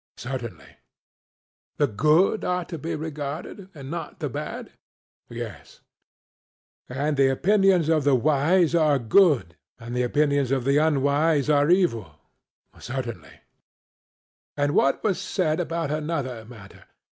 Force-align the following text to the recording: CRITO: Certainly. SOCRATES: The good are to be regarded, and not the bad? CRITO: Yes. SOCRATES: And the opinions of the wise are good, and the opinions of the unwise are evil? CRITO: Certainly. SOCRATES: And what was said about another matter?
CRITO: 0.17 0.31
Certainly. 0.31 0.63
SOCRATES: 0.65 0.81
The 1.77 1.85
good 1.87 2.43
are 2.43 2.65
to 2.65 2.77
be 2.79 2.95
regarded, 2.95 3.69
and 3.75 3.91
not 3.91 4.17
the 4.19 4.29
bad? 4.29 4.71
CRITO: 5.27 5.39
Yes. 5.45 5.81
SOCRATES: 6.87 7.05
And 7.07 7.17
the 7.17 7.27
opinions 7.27 7.87
of 7.87 8.03
the 8.03 8.15
wise 8.15 8.73
are 8.73 8.97
good, 8.97 9.57
and 9.77 9.95
the 9.95 10.01
opinions 10.01 10.49
of 10.49 10.63
the 10.65 10.77
unwise 10.77 11.51
are 11.51 11.69
evil? 11.69 12.15
CRITO: 12.73 12.79
Certainly. 12.83 13.19
SOCRATES: 13.29 13.41
And 14.57 14.73
what 14.73 15.03
was 15.03 15.21
said 15.21 15.59
about 15.59 15.91
another 15.91 16.45
matter? 16.45 16.85